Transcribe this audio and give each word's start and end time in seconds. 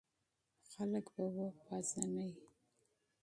خلک 0.71 1.05
به 1.15 1.23
وپېژنې! 1.35 2.29